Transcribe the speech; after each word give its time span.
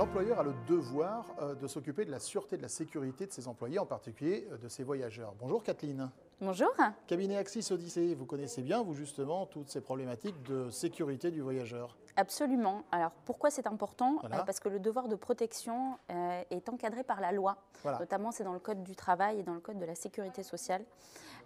L'employeur 0.00 0.40
a 0.40 0.42
le 0.42 0.54
devoir 0.66 1.26
euh, 1.42 1.54
de 1.54 1.66
s'occuper 1.66 2.06
de 2.06 2.10
la 2.10 2.20
sûreté, 2.20 2.56
de 2.56 2.62
la 2.62 2.70
sécurité 2.70 3.26
de 3.26 3.32
ses 3.32 3.48
employés, 3.48 3.78
en 3.78 3.84
particulier 3.84 4.48
euh, 4.50 4.56
de 4.56 4.66
ses 4.66 4.82
voyageurs. 4.82 5.34
Bonjour 5.38 5.62
Kathleen. 5.62 6.08
Bonjour. 6.40 6.70
Cabinet 7.06 7.36
Axis 7.36 7.70
Odyssée, 7.70 8.14
vous 8.14 8.24
connaissez 8.24 8.62
bien, 8.62 8.82
vous 8.82 8.94
justement, 8.94 9.44
toutes 9.44 9.68
ces 9.68 9.82
problématiques 9.82 10.42
de 10.44 10.70
sécurité 10.70 11.30
du 11.30 11.42
voyageur. 11.42 11.98
Absolument. 12.16 12.84
Alors 12.92 13.10
pourquoi 13.26 13.50
c'est 13.50 13.66
important 13.66 14.16
Voilà. 14.22 14.40
Euh, 14.40 14.44
Parce 14.44 14.58
que 14.58 14.70
le 14.70 14.80
devoir 14.80 15.06
de 15.06 15.16
protection 15.16 15.98
est 16.08 16.70
encadré 16.70 17.04
par 17.04 17.20
la 17.20 17.30
loi. 17.30 17.58
Voilà. 17.82 17.98
Notamment, 17.98 18.32
c'est 18.32 18.44
dans 18.44 18.54
le 18.54 18.58
code 18.58 18.82
du 18.82 18.96
travail 18.96 19.40
et 19.40 19.42
dans 19.42 19.52
le 19.52 19.60
code 19.60 19.78
de 19.78 19.84
la 19.84 19.94
sécurité 19.94 20.42
sociale. 20.42 20.82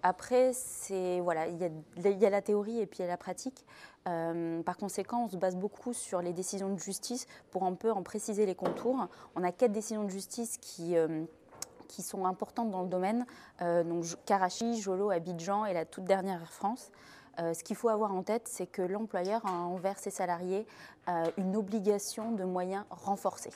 Après, 0.04 0.52
c'est 0.52 1.18
voilà, 1.20 1.48
il 1.48 1.56
y, 1.56 1.64
a, 1.64 1.70
il 1.96 2.18
y 2.18 2.26
a 2.26 2.30
la 2.30 2.42
théorie 2.42 2.78
et 2.78 2.86
puis 2.86 2.98
il 2.98 3.02
y 3.02 3.04
a 3.04 3.08
la 3.08 3.16
pratique. 3.16 3.64
Euh, 4.06 4.62
par 4.62 4.76
conséquent, 4.76 5.24
on 5.24 5.28
se 5.28 5.36
base 5.36 5.56
beaucoup 5.56 5.92
sur 5.92 6.20
les 6.20 6.32
décisions 6.32 6.72
de 6.72 6.78
justice 6.78 7.26
pour 7.50 7.64
un 7.64 7.74
peu 7.74 7.90
en 7.90 8.02
préciser 8.02 8.46
les 8.46 8.54
contours. 8.54 9.08
On 9.34 9.42
a 9.42 9.52
quatre 9.52 9.72
décisions 9.72 10.04
de 10.04 10.10
justice 10.10 10.58
qui 10.58 10.96
euh, 10.96 11.24
sont 11.88 12.26
importantes 12.26 12.70
dans 12.70 12.82
le 12.82 12.88
domaine, 12.88 13.24
euh, 13.62 13.82
donc 13.84 14.04
Karachi, 14.26 14.80
Jolo, 14.80 15.10
Abidjan 15.10 15.64
et 15.64 15.72
la 15.72 15.84
toute 15.84 16.04
dernière 16.04 16.40
Air 16.40 16.52
France. 16.52 16.90
Ce 17.36 17.64
qu'il 17.64 17.74
faut 17.74 17.88
avoir 17.88 18.14
en 18.14 18.22
tête, 18.22 18.46
c'est 18.46 18.68
que 18.68 18.80
l'employeur 18.80 19.44
a 19.44 19.50
envers 19.50 19.98
ses 19.98 20.10
salariés 20.10 20.68
une 21.36 21.56
obligation 21.56 22.30
de 22.30 22.44
moyens 22.44 22.84
renforcée. 22.90 23.50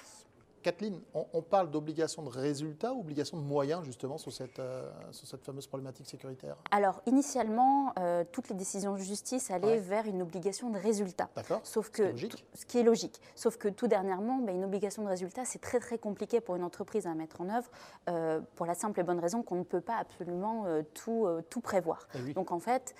Kathleen, 0.62 1.00
on, 1.14 1.26
on 1.32 1.42
parle 1.42 1.70
d'obligation 1.70 2.22
de 2.22 2.28
résultat 2.28 2.92
ou 2.92 3.00
obligation 3.00 3.36
de 3.38 3.42
moyens, 3.42 3.84
justement, 3.84 4.18
sur 4.18 4.32
cette, 4.32 4.58
euh, 4.58 4.90
sur 5.12 5.26
cette 5.26 5.44
fameuse 5.44 5.66
problématique 5.66 6.06
sécuritaire? 6.06 6.56
Alors, 6.70 7.00
initialement, 7.06 7.92
euh, 7.98 8.24
toutes 8.30 8.48
les 8.48 8.54
décisions 8.54 8.94
de 8.94 8.98
justice 8.98 9.50
allaient 9.50 9.66
Ouais. 9.68 9.78
vers 9.78 10.06
une 10.06 10.22
obligation 10.22 10.70
de 10.70 10.78
résultat. 10.78 11.28
D'accord 11.36 11.60
Sauf 11.64 11.86
Ce 11.86 11.90
qui 11.90 12.02
est 12.02 12.28
que, 12.28 12.36
ce 12.54 12.66
qui 12.66 12.78
est 12.78 12.82
logique. 12.82 13.20
Sauf 13.34 13.56
que 13.56 13.68
tout 13.68 13.86
dernièrement, 13.88 14.38
ben, 14.38 14.54
une 14.54 14.64
obligation 14.64 15.02
de 15.02 15.08
résultat, 15.08 15.44
c'est 15.44 15.60
très 15.60 15.80
très 15.80 15.98
compliqué 15.98 16.40
pour 16.40 16.56
une 16.56 16.64
entreprise 16.64 17.06
à 17.06 17.14
mettre 17.14 17.40
en 17.40 17.48
œuvre, 17.48 17.70
euh, 18.08 18.40
pour 18.56 18.66
la 18.66 18.74
simple 18.74 19.00
et 19.00 19.02
bonne 19.02 19.20
raison 19.20 19.42
qu'on 19.42 19.56
ne 19.56 19.64
peut 19.64 19.80
pas 19.80 19.96
absolument 19.96 20.64
tout, 20.94 21.26
tout 21.50 21.60
prévoir. 21.60 22.08
Eh 22.14 22.18
oui. 22.22 22.34
Donc 22.34 22.50
en 22.52 22.58
fait, 22.58 22.94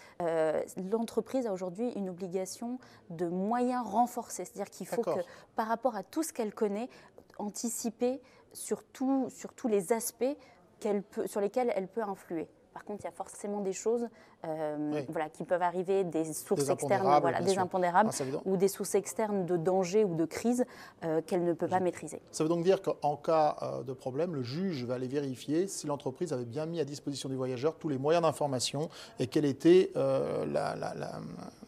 l'entreprise 0.76 1.46
a 1.46 1.52
aujourd'hui 1.52 1.90
une 1.92 2.08
obligation 2.08 2.78
de 3.10 3.26
moyens 3.26 3.86
renforcés, 3.86 4.44
c'est-à-dire 4.44 4.70
qu'il 4.70 4.86
faut 4.86 5.02
que, 5.02 5.20
par 5.56 5.66
rapport 5.68 5.96
à 5.96 6.02
tout 6.02 6.22
ce 6.22 6.32
qu'elle 6.32 6.54
connaît, 6.54 6.88
anticiper 7.38 8.20
sur, 8.52 8.84
tout- 8.84 9.28
sur 9.30 9.52
tous 9.54 9.68
les 9.68 9.92
aspects 9.92 10.36
sur 11.26 11.40
lesquels 11.40 11.72
elle 11.74 11.88
peut 11.88 12.02
influer. 12.02 12.48
Par 12.72 12.84
contre, 12.84 13.00
il 13.02 13.06
y 13.06 13.08
a 13.08 13.12
forcément 13.12 13.60
des 13.60 13.72
choses 13.72 14.08
euh, 14.44 14.76
Oui. 14.94 15.06
voilà, 15.08 15.28
qui 15.28 15.44
peuvent 15.44 15.62
arriver, 15.62 16.04
des 16.04 16.32
sources 16.32 16.64
Des 16.66 16.70
externes, 16.70 17.18
voilà, 17.20 17.40
des 17.40 17.50
sûr. 17.50 17.62
impondérables 17.62 18.10
Ah, 18.12 18.24
ou 18.44 18.56
des 18.56 18.68
sources 18.68 18.94
externes 18.94 19.46
de 19.46 19.56
danger 19.56 20.04
ou 20.04 20.14
de 20.14 20.24
crise 20.24 20.64
euh, 21.04 21.20
qu'elle 21.26 21.44
ne 21.44 21.52
peut 21.52 21.66
pas 21.66 21.80
maîtriser. 21.80 22.20
Ça 22.30 22.44
veut 22.44 22.48
donc 22.48 22.62
dire 22.62 22.80
qu'en 22.82 23.16
cas 23.16 23.56
euh, 23.62 23.82
de 23.82 23.92
problème, 23.92 24.34
le 24.34 24.42
juge 24.42 24.84
va 24.84 24.94
aller 24.94 25.08
vérifier 25.08 25.66
si 25.66 25.86
l'entreprise 25.88 26.32
avait 26.32 26.44
bien 26.44 26.66
mis 26.66 26.78
à 26.80 26.84
disposition 26.84 27.28
du 27.28 27.34
voyageur 27.36 27.74
tous 27.74 27.88
les 27.88 27.98
moyens 27.98 28.22
d'information 28.22 28.88
et 29.18 29.26
quelle 29.26 29.44
était 29.44 29.90
euh, 29.96 30.46
la- 30.46 30.76
la- 30.76 30.94
la- 30.94 31.20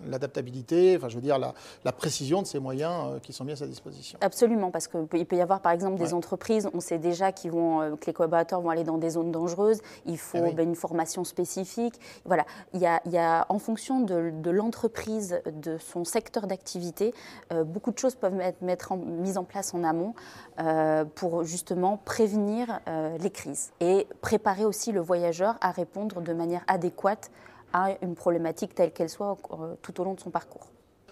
l'adaptabilité, 0.06 0.96
enfin 0.96 1.08
je 1.08 1.14
veux 1.16 1.20
dire 1.20 1.38
la, 1.38 1.54
la 1.84 1.92
précision 1.92 2.42
de 2.42 2.46
ces 2.46 2.58
moyens 2.58 3.20
qui 3.22 3.32
sont 3.32 3.44
mis 3.44 3.52
à 3.52 3.56
sa 3.56 3.66
disposition. 3.66 4.18
Absolument, 4.22 4.70
parce 4.70 4.88
qu'il 4.88 5.06
peut 5.26 5.36
y 5.36 5.40
avoir 5.40 5.60
par 5.60 5.72
exemple 5.72 5.96
des 5.96 6.08
Ouais. 6.10 6.14
entreprises, 6.14 6.68
on 6.72 6.80
sait 6.80 6.98
déjà 6.98 7.32
qu'ils 7.32 7.50
vont, 7.52 7.96
que 7.96 8.06
les 8.06 8.12
collaborateurs 8.12 8.60
vont 8.60 8.70
aller 8.70 8.84
dans 8.84 8.98
des 8.98 9.10
zones 9.10 9.30
dangereuses, 9.30 9.80
il 10.06 10.18
faut 10.18 10.38
Ah 10.40 10.44
oui. 10.48 10.54
ben, 10.54 10.68
une 10.68 10.74
formation 10.74 11.24
spécifique. 11.24 11.94
Voilà, 12.24 12.44
il 12.72 12.80
y 12.80 12.86
a, 12.86 13.46
en 13.48 13.58
fonction 13.58 14.00
de, 14.00 14.50
l'entreprise, 14.50 15.40
de 15.46 15.78
son 15.78 16.04
secteur 16.04 16.46
d'activité, 16.46 17.14
euh, 17.52 17.64
beaucoup 17.64 17.90
de 17.90 17.98
choses 17.98 18.14
peuvent 18.14 18.40
être 18.40 18.62
mises 18.96 19.38
en 19.38 19.44
place 19.44 19.74
en 19.74 19.84
amont 19.84 20.14
euh, 20.58 21.04
pour 21.04 21.44
justement 21.44 21.96
prévenir 21.96 22.80
euh, 22.88 23.16
les 23.18 23.30
crises 23.30 23.72
et 23.80 24.06
préparer 24.20 24.64
aussi 24.64 24.92
le 24.92 25.00
voyageur 25.00 25.56
à 25.60 25.70
répondre 25.70 26.20
de 26.20 26.32
manière 26.32 26.62
adéquate 26.66 27.30
à 27.72 27.90
une 28.02 28.14
problématique 28.14 28.74
telle 28.74 28.92
qu'elle 28.92 29.08
soit 29.08 29.36
tout 29.82 30.00
au 30.00 30.04
long 30.04 30.14
de 30.14 30.20
son 30.20 30.30
parcours. 30.30 30.66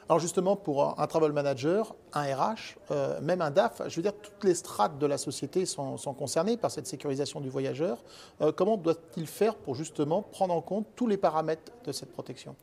Alors 0.09 0.19
justement, 0.21 0.57
pour 0.57 0.99
un, 0.99 1.07
travel 1.07 1.33
manager, 1.33 1.95
un 2.15 2.23
RH, 2.23 2.79
euh, 2.91 3.21
même 3.21 3.43
un 3.43 3.51
DAF, 3.51 3.83
je 3.89 3.97
veux 3.97 4.03
dire, 4.03 4.15
toutes 4.15 4.43
les 4.45 4.55
strates 4.55 4.99
de 4.99 5.07
la 5.07 5.19
société 5.19 5.67
sont, 5.67 5.99
sont 5.99 6.15
concernées 6.15 6.57
par 6.57 6.71
cette 6.71 6.87
sécurisation 6.87 7.41
du 7.41 7.51
voyageur. 7.51 7.99
Euh, 8.41 8.51
comment 8.51 8.79
doit-il 8.79 9.27
faire 9.27 9.55
pour 9.55 9.75
justement 9.75 10.23
prendre 10.23 10.55
en 10.55 10.63
compte 10.63 10.87
tous 10.97 11.07
les 11.07 11.19
paramètres 11.19 11.73
de 11.85 11.93
cette 11.93 12.11
protection? 12.11 12.57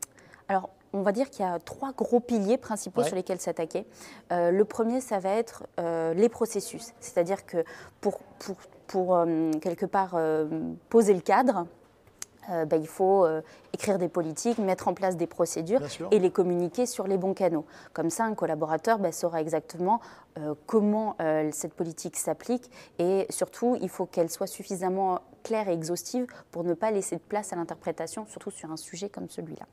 Alors, 0.47 0.69
on 0.93 1.01
va 1.01 1.11
dire 1.11 1.29
qu'il 1.29 1.45
y 1.45 1.47
a 1.47 1.59
trois 1.59 1.91
gros 1.91 2.19
piliers 2.19 2.57
principaux 2.57 3.01
Ouais. 3.01 3.07
sur 3.07 3.15
lesquels 3.15 3.41
s'attaquer. 3.41 3.85
Euh, 4.31 4.51
le 4.51 4.65
premier, 4.65 5.01
ça 5.01 5.19
va 5.19 5.31
être 5.31 5.63
euh, 5.79 6.13
les 6.13 6.29
processus. 6.29 6.93
C'est-à-dire 6.99 7.45
que 7.45 7.63
pour, 7.99 8.19
pour, 8.39 8.55
pour, 8.87 9.15
euh, 9.15 9.51
quelque 9.61 9.85
part 9.85 10.17
poser 10.89 11.13
le 11.13 11.19
cadre, 11.19 11.67
euh, 12.49 12.65
ben, 12.65 12.81
il 12.81 12.87
faut 12.87 13.25
euh, 13.25 13.41
écrire 13.73 13.97
des 13.97 14.09
politiques, 14.09 14.57
mettre 14.57 14.87
en 14.87 14.93
place 14.93 15.17
des 15.17 15.27
procédures 15.27 15.81
et 16.11 16.19
les 16.19 16.31
communiquer 16.31 16.85
sur 16.85 17.07
les 17.07 17.17
bons 17.17 17.33
canaux. 17.33 17.65
Comme 17.93 18.09
ça, 18.09 18.25
un 18.25 18.33
collaborateur 18.33 18.99
ben, 18.99 19.11
saura 19.11 19.41
exactement 19.41 19.99
euh, 20.37 20.53
comment 20.65 21.15
cette 21.51 21.73
politique 21.73 22.17
s'applique 22.17 22.69
et 22.99 23.25
surtout, 23.29 23.77
il 23.81 23.89
faut 23.89 24.05
qu'elle 24.05 24.29
soit 24.29 24.47
suffisamment 24.47 25.19
claire 25.43 25.69
et 25.69 25.73
exhaustive 25.73 26.27
pour 26.51 26.63
ne 26.63 26.73
pas 26.73 26.91
laisser 26.91 27.15
de 27.15 27.21
place 27.21 27.53
à 27.53 27.55
l'interprétation, 27.55 28.25
surtout 28.27 28.51
sur 28.51 28.71
un 28.71 28.77
sujet 28.77 29.09
comme 29.09 29.29
celui-là. 29.29 29.65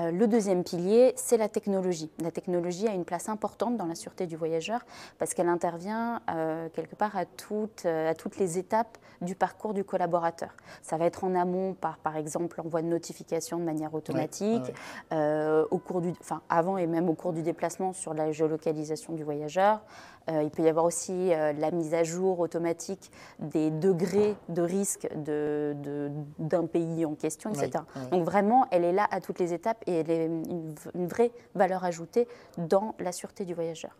Euh, 0.00 0.10
le 0.10 0.26
deuxième 0.26 0.64
pilier, 0.64 1.12
c'est 1.16 1.36
la 1.36 1.48
technologie. 1.48 2.10
La 2.20 2.30
technologie 2.30 2.88
a 2.88 2.92
une 2.94 3.04
place 3.04 3.28
importante 3.28 3.76
dans 3.76 3.86
la 3.86 3.94
sûreté 3.94 4.26
du 4.26 4.36
voyageur 4.36 4.80
parce 5.18 5.34
qu'elle 5.34 5.48
intervient 5.48 6.20
euh, 6.30 6.68
quelque 6.72 6.94
part 6.96 7.16
à 7.16 7.24
toutes, 7.26 7.84
euh, 7.86 8.10
à 8.10 8.14
toutes 8.14 8.38
les 8.38 8.58
étapes 8.58 8.98
du 9.20 9.34
parcours 9.34 9.74
du 9.74 9.84
collaborateur. 9.84 10.50
Ça 10.82 10.96
va 10.96 11.04
être 11.06 11.24
en 11.24 11.34
amont 11.34 11.74
par, 11.74 11.98
par 11.98 12.16
exemple, 12.16 12.56
l'envoi 12.62 12.82
de 12.82 12.86
notifications 12.86 13.58
de 13.58 13.64
manière 13.64 13.92
automatique, 13.94 14.72
ouais. 15.12 15.62
au 15.70 15.78
cours 15.78 16.00
du, 16.00 16.12
enfin, 16.20 16.40
avant 16.48 16.78
et 16.78 16.86
même 16.86 17.08
au 17.08 17.14
cours 17.14 17.32
du 17.32 17.42
déplacement 17.42 17.92
sur 17.92 18.14
la 18.14 18.32
géolocalisation 18.32 19.12
du 19.12 19.22
voyageur. 19.24 19.82
Il 20.28 20.50
peut 20.50 20.62
y 20.62 20.68
avoir 20.68 20.84
aussi 20.84 21.30
la 21.30 21.70
mise 21.72 21.92
à 21.92 22.04
jour 22.04 22.38
automatique 22.38 23.10
des 23.40 23.70
degrés 23.70 24.36
de 24.48 24.62
risque 24.62 25.08
de- 25.16 25.74
de- 25.82 26.10
d'un 26.38 26.66
pays 26.66 27.04
en 27.04 27.14
question, 27.14 27.50
etc. 27.50 27.82
Donc 28.12 28.24
vraiment, 28.24 28.66
elle 28.70 28.84
est 28.84 28.92
là 28.92 29.08
à 29.10 29.20
toutes 29.20 29.40
les 29.40 29.52
étapes 29.54 29.82
une, 29.98 30.74
vraie 31.06 31.32
valeur 31.54 31.84
ajoutée 31.84 32.28
dans 32.58 32.94
la 32.98 33.12
sûreté 33.12 33.44
du 33.44 33.54
voyageur. 33.54 33.96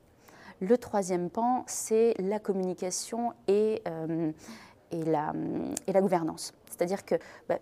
Le 0.60 0.76
troisième 0.76 1.30
pan, 1.30 1.64
c'est 1.66 2.14
la 2.18 2.38
communication 2.38 3.32
et, 3.48 3.82
euh, 3.88 4.30
la, 4.92 5.32
gouvernance. 6.00 6.52
C'est-à-dire 6.68 7.04
que 7.04 7.14
bah, 7.48 7.58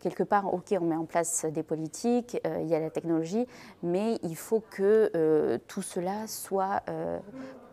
quelque 0.00 0.22
part, 0.22 0.52
ok, 0.52 0.74
on 0.80 0.86
met 0.86 0.96
en 0.96 1.04
place 1.04 1.44
des 1.44 1.62
politiques, 1.62 2.40
euh, 2.46 2.60
il 2.62 2.68
y 2.68 2.74
a 2.74 2.80
la 2.80 2.90
technologie, 2.90 3.46
mais 3.82 4.18
il 4.22 4.36
faut 4.36 4.62
que 4.70 5.10
euh, 5.14 5.58
tout 5.68 5.82
cela 5.82 6.26
soit 6.26 6.82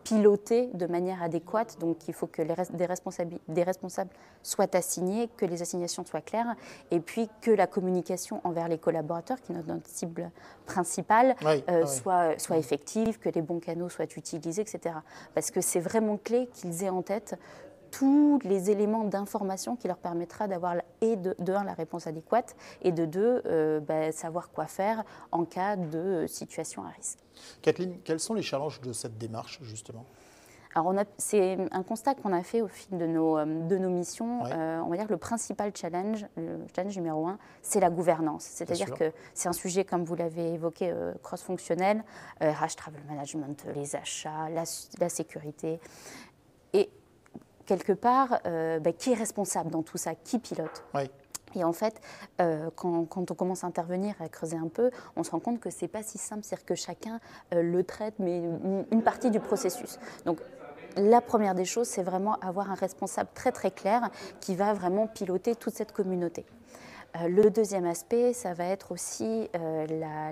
piloté 0.08 0.70
de 0.74 0.86
manière 0.88 1.22
adéquate. 1.22 1.78
Donc, 1.80 2.08
il 2.08 2.14
faut 2.14 2.28
que 2.28 2.42
les 2.42 2.54
res- 2.54 2.72
des, 2.74 3.64
responsables 3.64 4.10
soient 4.42 4.74
assignés, 4.76 5.30
que 5.36 5.46
les 5.46 5.62
assignations 5.62 6.06
soient 6.06 6.22
claires, 6.22 6.56
et 6.92 7.00
puis 7.02 7.30
que 7.42 7.52
la 7.52 7.68
communication 7.68 8.40
envers 8.46 8.68
les 8.70 8.78
collaborateurs, 8.78 9.42
qui 9.42 9.52
est 9.52 9.56
notre, 9.56 9.68
notre 9.68 9.90
cible 9.90 10.32
principale, 10.66 11.36
Oui, 11.46 11.64
euh, 11.70 11.82
oui. 11.84 11.88
soit, 11.88 12.40
soit 12.40 12.58
effective, 12.58 13.20
que 13.20 13.30
les 13.30 13.42
bons 13.42 13.60
canaux 13.60 13.90
soient 13.90 14.06
utilisés, 14.16 14.62
etc. 14.62 14.96
Parce 15.36 15.52
que 15.52 15.60
c'est 15.62 15.82
vraiment 15.82 16.18
clé 16.18 16.48
qu'ils 16.54 16.84
aient 16.84 16.90
en 16.90 17.02
tête 17.02 17.36
tous 17.98 18.40
les 18.44 18.70
éléments 18.70 19.06
d'information 19.06 19.76
qui 19.76 19.88
leur 19.88 19.98
permettra 19.98 20.48
d'avoir 20.48 20.76
et 21.02 21.16
de, 21.16 21.36
de 21.40 21.52
un 21.52 21.64
la 21.64 21.74
réponse 21.74 22.06
adéquate 22.06 22.56
et 22.84 22.92
de 22.92 23.06
deux 23.06 23.42
euh, 23.48 23.80
bah, 23.80 24.12
savoir 24.12 24.52
quoi 24.52 24.68
faire 24.68 25.04
en 25.32 25.46
cas 25.46 25.76
de 25.76 26.26
situation 26.28 26.84
à 26.84 26.90
risque. 26.90 27.18
Kathleen, 27.64 27.98
quels 28.04 28.20
sont 28.20 28.36
les 28.36 28.44
challenges 28.44 28.82
de 28.82 28.94
cette 28.94 29.18
démarche 29.18 29.60
justement? 29.64 30.06
Alors 30.76 30.94
c'est 31.18 31.58
un 31.72 31.82
constat 31.82 32.14
qu'on 32.14 32.34
a 32.34 32.44
fait 32.44 32.62
au 32.62 32.68
fil 32.68 33.00
de 33.00 33.08
nos, 33.08 33.40
euh, 33.40 33.46
de 33.68 33.78
nos 33.80 33.90
missions. 33.90 34.44
Ouais. 34.44 34.52
Euh, 34.54 34.80
on 34.86 34.90
va 34.90 34.98
dire 34.98 35.08
que 35.08 35.14
le 35.14 35.18
principal 35.18 35.72
challenge, 35.76 36.28
le 36.36 36.60
challenge 36.76 36.96
numéro 36.98 37.26
un, 37.26 37.40
c'est 37.64 37.80
la 37.80 37.90
gouvernance. 37.90 38.44
C'est-à-dire 38.44 38.94
que 38.94 39.12
c'est 39.34 39.50
un 39.50 39.54
sujet, 39.54 39.86
comme 39.86 40.04
vous 40.04 40.14
l'avez 40.14 40.54
évoqué, 40.54 40.92
euh, 40.92 41.14
cross-fonctionnel, 41.24 42.04
euh, 42.44 42.52
RH 42.52 42.76
Travel 42.76 43.02
Management, 43.08 43.66
les 43.74 43.96
achats, 43.96 44.50
la, 44.50 44.66
la 45.00 45.10
sécurité. 45.10 45.80
Quelque 47.68 47.92
part, 47.92 48.40
euh, 48.48 48.80
bah, 48.80 48.94
qui 48.94 49.12
est 49.12 49.16
responsable 49.16 49.70
dans 49.70 49.84
tout 49.84 49.98
ça 49.98 50.16
Qui 50.16 50.40
pilote 50.40 50.84
Oui. 50.96 51.12
et 51.54 51.64
en 51.66 51.74
fait, 51.74 52.00
euh, 52.42 52.70
quand, 52.76 53.06
quand 53.06 53.30
on 53.30 53.36
commence 53.36 53.64
à 53.64 53.68
intervenir, 53.68 54.16
à 54.22 54.30
creuser 54.30 54.58
un 54.58 54.70
peu, 54.70 54.90
on 55.18 55.24
se 55.24 55.32
rend 55.32 55.40
compte 55.40 55.60
que 55.60 55.70
c'est 55.70 55.90
pas 55.90 56.02
si 56.02 56.18
simple, 56.18 56.44
c'est-à-dire 56.44 56.66
que 56.66 56.76
chacun 56.76 57.20
euh, 57.54 57.62
le 57.62 57.84
traite, 57.84 58.16
mais 58.20 58.38
une, 58.40 58.86
une 58.90 59.04
partie 59.04 59.30
du 59.30 59.42
processus. 59.42 60.00
Donc, 60.26 60.40
la 60.96 61.20
première 61.22 61.56
des 61.56 61.66
choses, 61.66 61.88
c'est 61.88 62.04
vraiment 62.04 62.36
avoir 62.40 62.72
un 62.72 62.76
responsable 62.76 63.30
très 63.36 63.52
très 63.52 63.70
clair 63.70 64.10
qui 64.40 64.56
va 64.56 64.74
vraiment 64.74 65.06
piloter 65.06 65.54
toute 65.54 65.76
cette 65.76 65.92
communauté. 65.92 66.46
Euh, 67.18 67.28
le 67.28 67.50
deuxième 67.50 67.86
aspect, 67.86 68.32
ça 68.34 68.54
va 68.54 68.64
être 68.64 68.94
aussi 68.94 69.50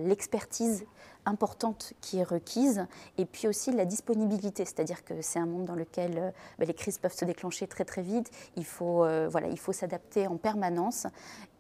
l'expertise 0.02 0.86
importante 1.26 1.94
qui 2.02 2.20
est 2.20 2.24
requise, 2.24 2.86
et 3.18 3.26
puis 3.26 3.48
aussi 3.48 3.72
la 3.72 3.86
disponibilité, 3.86 4.66
c'est-à-dire 4.66 5.04
que 5.04 5.22
c'est 5.22 5.40
un 5.40 5.46
monde 5.46 5.66
dans 5.66 5.76
lequel 5.76 6.18
euh, 6.18 6.32
bah, 6.60 6.66
les 6.66 6.74
crises 6.74 6.98
peuvent 6.98 7.14
se 7.14 7.26
déclencher 7.26 7.68
très 7.68 7.86
très 7.86 8.02
vite, 8.02 8.32
il 8.56 8.66
faut, 8.66 9.04
euh, 9.04 9.28
voilà, 9.30 9.48
il 9.48 9.60
faut 9.60 9.74
s'adapter 9.74 10.28
en 10.28 10.38
permanence, 10.38 11.08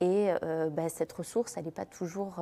et 0.01 0.33
euh, 0.43 0.69
bah, 0.69 0.89
cette 0.89 1.11
ressource, 1.13 1.57
elle 1.57 1.65
n'est 1.65 1.71
pas 1.71 1.85
toujours 1.85 2.35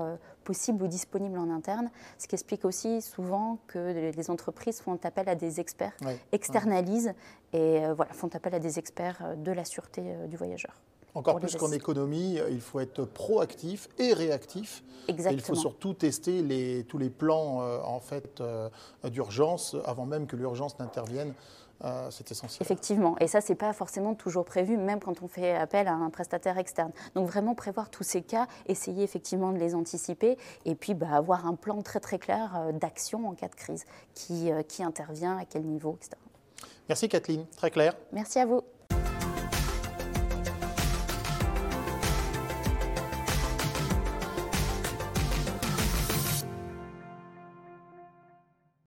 possible 0.43 0.83
ou 0.83 0.87
disponible 0.87 1.37
en 1.37 1.49
interne, 1.49 1.89
ce 2.17 2.27
qui 2.27 2.35
explique 2.35 2.65
aussi 2.65 3.01
souvent 3.01 3.59
que 3.67 4.11
les 4.15 4.29
entreprises 4.29 4.81
font 4.81 4.99
appel 5.03 5.29
à 5.29 5.35
des 5.35 5.59
experts, 5.59 5.95
externalisent, 6.31 7.13
et 7.53 7.81
voilà, 7.95 8.13
font 8.13 8.29
appel 8.33 8.55
à 8.55 8.59
des 8.59 8.79
experts 8.79 9.35
de 9.37 9.51
la 9.51 9.65
sûreté 9.65 10.03
du 10.27 10.37
voyageur. 10.37 10.73
Encore 11.15 11.39
plus 11.39 11.55
qu'en 11.55 11.71
économie, 11.71 12.39
il 12.49 12.61
faut 12.61 12.79
être 12.79 13.05
proactif 13.05 13.87
et 13.99 14.13
réactif. 14.13 14.83
Exactement. 15.07 15.37
il 15.37 15.41
faut 15.41 15.55
surtout 15.55 15.93
tester 15.93 16.41
les, 16.41 16.85
tous 16.85 16.97
les 16.97 17.09
plans 17.09 17.61
euh, 17.61 17.79
en 17.83 17.99
fait 17.99 18.39
euh, 18.39 18.69
d'urgence 19.09 19.75
avant 19.85 20.05
même 20.05 20.27
que 20.27 20.35
l'urgence 20.35 20.79
n'intervienne. 20.79 21.33
Euh, 21.83 22.07
c'est 22.11 22.31
essentiel. 22.31 22.59
Effectivement, 22.61 23.17
et 23.19 23.27
ça, 23.27 23.41
c'est 23.41 23.55
pas 23.55 23.73
forcément 23.73 24.13
toujours 24.13 24.45
prévu, 24.45 24.77
même 24.77 25.01
quand 25.01 25.21
on 25.21 25.27
fait 25.27 25.53
appel 25.53 25.89
à 25.89 25.93
un 25.93 26.09
prestataire 26.11 26.57
externe. 26.57 26.91
Donc 27.13 27.27
vraiment 27.27 27.55
prévoir 27.55 27.89
tous 27.89 28.03
ces 28.03 28.21
cas, 28.21 28.47
essayer 28.67 29.03
effectivement 29.03 29.51
de 29.51 29.57
les 29.57 29.75
anticiper, 29.75 30.37
et 30.63 30.75
puis 30.75 30.93
bah, 30.93 31.09
avoir 31.11 31.45
un 31.45 31.55
plan 31.55 31.81
très 31.81 31.99
très 31.99 32.19
clair 32.19 32.69
d'action 32.73 33.27
en 33.27 33.33
cas 33.33 33.49
de 33.49 33.55
crise, 33.55 33.85
qui, 34.13 34.49
qui 34.69 34.81
intervient, 34.81 35.37
à 35.37 35.43
quel 35.43 35.63
niveau, 35.63 35.97
etc. 35.97 36.11
Merci 36.87 37.09
Kathleen, 37.09 37.45
très 37.57 37.71
clair. 37.71 37.97
Merci 38.13 38.39
à 38.39 38.45
vous. 38.45 38.61